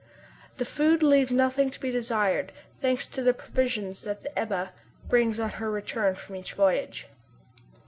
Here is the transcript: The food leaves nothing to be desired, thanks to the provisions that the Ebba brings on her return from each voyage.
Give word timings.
The 0.57 0.65
food 0.65 1.03
leaves 1.03 1.31
nothing 1.31 1.69
to 1.69 1.79
be 1.79 1.91
desired, 1.91 2.51
thanks 2.81 3.05
to 3.05 3.21
the 3.21 3.35
provisions 3.35 4.01
that 4.01 4.21
the 4.21 4.31
Ebba 4.35 4.71
brings 5.07 5.39
on 5.39 5.51
her 5.51 5.69
return 5.69 6.15
from 6.15 6.35
each 6.37 6.53
voyage. 6.53 7.07